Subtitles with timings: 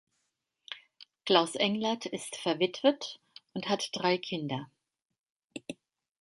[1.25, 3.19] Klaus Englert ist verwitwet
[3.53, 4.67] und hat drei Kinder.